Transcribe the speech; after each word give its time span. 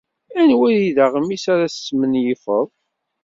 Anwa 0.39 0.67
ay 0.69 0.83
d 0.95 0.97
aɣmis 1.05 1.45
ara 1.53 1.71
tesmenyifed? 1.73 2.67